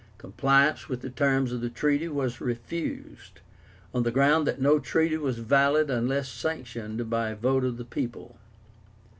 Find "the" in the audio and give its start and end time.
1.01-1.11, 1.61-1.69, 4.01-4.09, 7.77-7.85